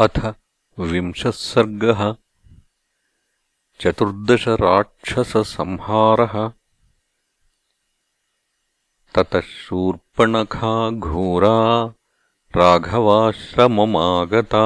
[0.00, 0.34] अथ
[0.78, 2.16] विंशः सर्गः।
[3.80, 6.52] चतुर्दशराक्षससंहारः
[9.14, 11.94] ततः शूर्पणखा घोरा
[12.56, 14.64] राघवाश्रममागता।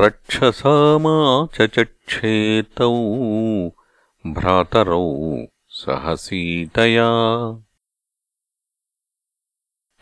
[0.00, 2.94] रक्षसामा चचक्षेतौ
[4.26, 5.36] भ्रातरौ
[5.68, 7.10] सहसीतया।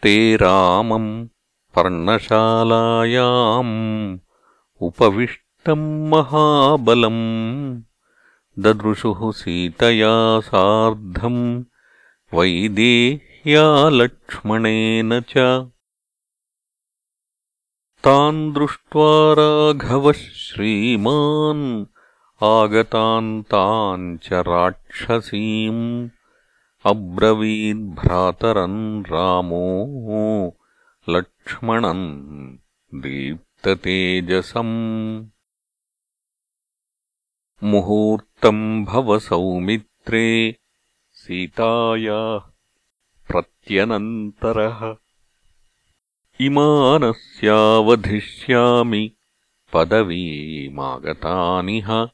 [0.03, 1.29] ते रामम्
[1.77, 3.69] पर्णशालायाम्
[4.87, 7.23] उपविष्टम् महाबलम्
[8.65, 10.15] ददृशुः सीतया
[10.51, 11.43] सार्धम्
[12.39, 13.67] वैदेह्या
[14.01, 15.45] लक्ष्मणेन च
[18.05, 21.65] तान् दृष्ट्वा राघवः श्रीमान्
[22.53, 25.85] आगतान् तान् च राक्षसीम्
[26.93, 28.81] अब्रवीद्भ्रातरम्
[29.11, 29.67] रामो
[31.11, 32.57] लक्ष्मणम्
[32.95, 35.27] दीप्ततेजसम्।
[37.63, 40.57] मुहूर्तम् भव सौमित्रे
[41.13, 42.53] सीतायाः
[43.31, 44.97] प्रत्यनन्तरः।
[46.41, 49.17] इमानस्यावधिष्यामि
[49.75, 52.09] पदवीमागतानिह।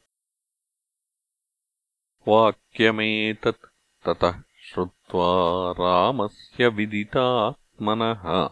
[2.28, 3.67] वाक्यमेतत्
[4.06, 8.50] ततः श्रुत्वा रामस्य विदितात्मनः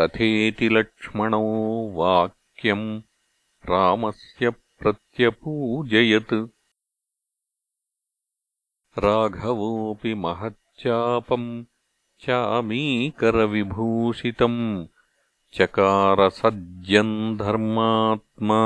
[0.00, 1.42] तथेति लक्ष्मणो
[1.94, 3.00] वाक्यम्
[3.70, 6.48] रामस्य प्रत्यपूजयत्।
[8.98, 11.64] राघवोऽपि महच्चापम्
[12.20, 14.86] चामीकरविभूषितम्
[15.54, 18.60] चकारसज्जम् धर्मात्मा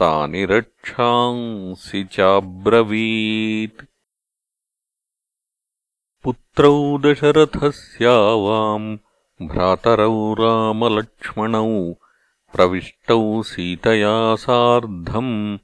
[0.00, 3.84] तानि रक्षांसि चाब्रवीत्।
[6.22, 8.98] पुत्रौ दशरथस्यावाम्
[9.48, 11.92] भ्रातरौ रामलक्ष्मणौ
[12.54, 15.58] प्रविष्टौ सीतया सार्धम्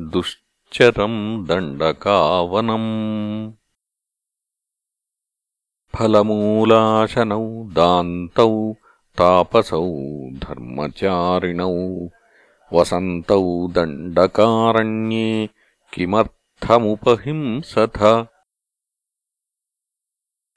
[0.00, 3.50] दुश्चरम् दण्डकावनम्।
[5.94, 8.74] फलमूलाशनौ दान्तौ
[9.18, 9.92] तापसौ
[10.32, 12.08] धर्मचारिणौ
[12.72, 15.48] वसन्तौ दण्डकारण्ये
[15.94, 18.26] किमर्थमुपहिंसथ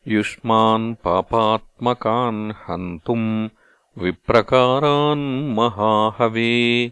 [0.07, 3.49] युष्मान् पापात्मकान् हन्तुम्
[3.97, 6.91] विप्रकारान् महाहवे।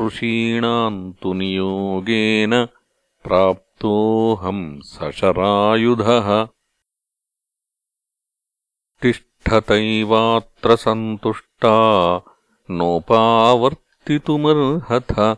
[0.00, 2.68] ऋषीणाम् तु नियोगेन
[3.24, 6.48] प्राप्तोऽहम् सशरायुधः।
[9.02, 12.20] तिष्ठतैवात्र सन्तुष्टा
[12.70, 15.36] नोपावर्तितुमर्हथ।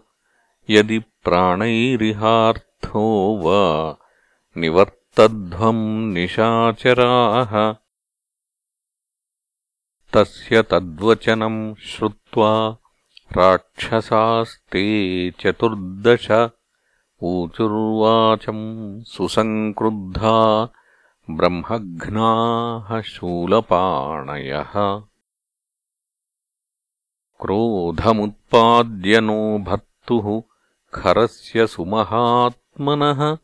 [0.70, 3.96] यदि प्राणैरिहार्थो वा
[4.56, 7.72] निवर् तध्वम् निशाचराः।
[10.12, 12.68] तस्य तद्वचनम् श्रुत्वा
[13.36, 14.84] राक्षसास्ते
[15.30, 16.50] चतुर्दश।
[17.22, 20.64] ऊचुर्वाचम् सुसङ्क्रुद्धा
[21.30, 24.72] ब्रह्मघ्नाः शूलपाणयः।
[27.40, 30.42] क्रोधमुत्पाद्य नो भर्तुः
[30.94, 33.38] खरस्य सुमहात्मनः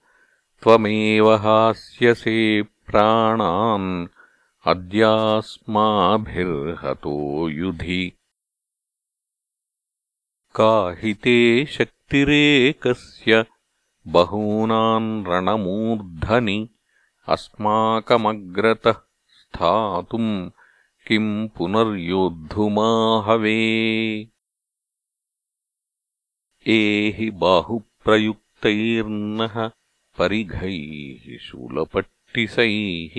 [0.62, 4.06] त्वमेव हास्यसे प्राणान्
[4.66, 8.12] अद्यास्माभिर्हतो युधि।
[10.60, 13.44] का हि ते शक्तिरेकस्य
[14.06, 16.68] बहूनाम् रणमूर्धनि
[17.28, 18.94] अस्माकमग्रतः
[19.28, 20.50] स्थातुम्
[21.06, 23.56] किम् पुनर्योद्धुमाहवे।
[26.66, 29.70] एहि बाहुप्रयुक्तैर्नः
[30.19, 33.15] परिघैः शूलपट्टिसैः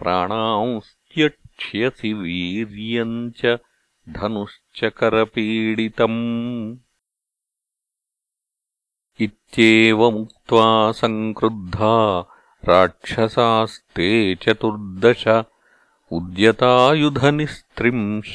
[0.00, 3.42] प्राणांस्त्यक्ष्यसि वीर्यम् च
[4.18, 6.20] धनुश्चकरपीडितम्
[9.26, 10.66] इत्येवमुक्त्वा
[11.00, 11.94] सङ्क्रुद्धा
[12.68, 14.08] राक्षसास्ते
[14.42, 15.24] चतुर्दश
[16.18, 18.32] उद्यतायुधनिस्त्रिंश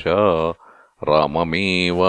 [1.09, 2.00] राममेवाभिदुद्रुवुः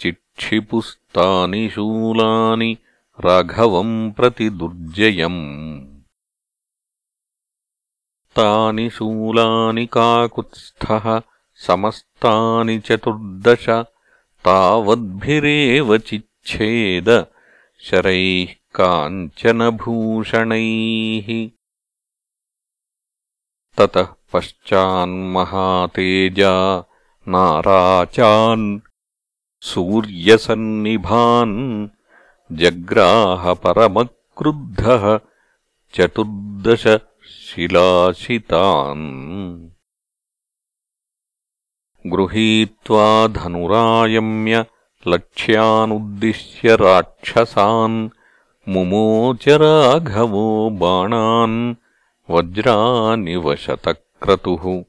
[0.00, 2.70] चिक्षिपुस्तानि शूलानि
[3.19, 5.81] राघवम् प्रति दुर्जयम्
[8.35, 11.21] तानि शूलानि काकुत्स्थः
[11.55, 13.85] समस्तानि चतुर्दश
[14.45, 17.25] तावद्भिरेव चिच्छेद
[17.79, 21.49] शरैः काञ्चनभूषणैः।
[23.77, 26.83] ततः पश्चान्महातेजा
[27.27, 28.79] नाराचान्
[29.61, 31.89] सूर्यसन्निभान्
[32.51, 35.19] जग्राहपरमक्रुद्धः
[35.93, 36.97] चतुर्दश
[37.27, 39.69] शिलाशितान्।
[42.07, 44.65] गृहीत्वा धनुरायम्य
[45.07, 48.09] लक्ष्यानुद्दिश्य राक्षसान्
[48.69, 51.75] मुमोच राघवो बाणान्
[52.29, 54.83] वज्रानिवशतक्रतुः।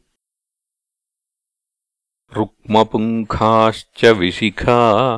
[2.36, 5.16] रुक्मपुङ्खाश्च विशिखा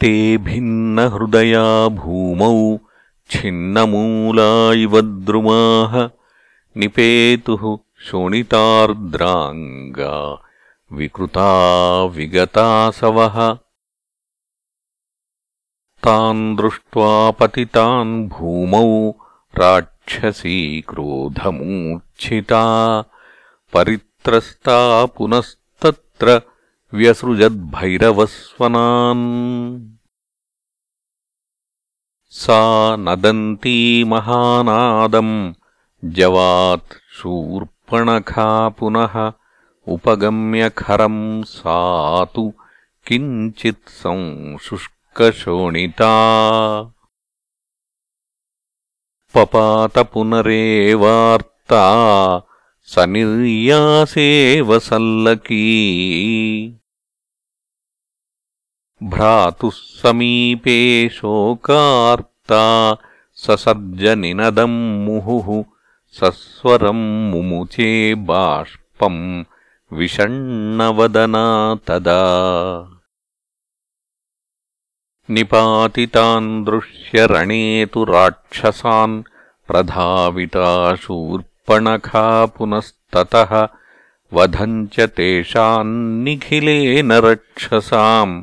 [0.00, 2.78] ते भिन्नहृदया भूमौ
[3.30, 6.10] छिन्नमूला इव द्रुमाः
[6.76, 10.13] निपेतुः शोणितार्द्राङ्गा
[10.97, 11.51] विकृता
[12.15, 13.37] विगतासवः
[16.05, 17.09] तान् दृष्ट्वा
[17.39, 18.87] पतितान् भूमौ
[19.59, 20.59] राक्षसी
[20.89, 22.63] क्रोधमूर्च्छिता
[23.73, 24.77] परित्रस्ता
[25.17, 26.27] पुनस्तत्र
[26.99, 29.25] व्यसृजद्भैरवस्वनान्
[32.41, 32.61] सा
[33.05, 33.77] नदन्ती
[34.11, 35.33] महानादम्
[36.17, 36.91] जवात्
[37.90, 39.32] शूर्पणखा पुनः
[39.88, 42.54] उपगम्य खरम् सा तु
[43.06, 44.92] किञ्चित् संशुष्कशोणिता।
[49.34, 50.24] पपातपुनरेवार्ता
[52.82, 55.66] स निर्यासेव सल्लकी।
[59.02, 62.96] भ्रातुः समीपे शोकार्ता
[63.34, 65.75] ससर्जनिनदम् मुहुः
[66.12, 69.44] सस्वरम् मुमुचे बाष्पम्
[69.92, 72.92] विषण्णवदना तदा।
[75.30, 79.22] निपातितान् दृश्य रणे तु राक्षसान्
[79.68, 83.68] प्रधाविता शूर्पणखा पुनस्ततः
[84.32, 88.42] वधम् च तेषान्निखिलेन रक्षसाम्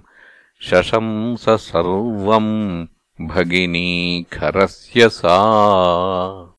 [0.62, 2.86] शशंस सर्वम्
[3.22, 6.53] भगिनी खरस्य सा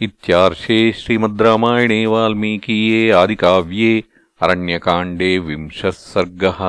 [0.00, 4.02] इत्यार्षे श्रीमद्रामायणे वाल्मीकीये आदिकाव्ये
[4.40, 6.60] अरण्यकाण्डे विंशः सर्गः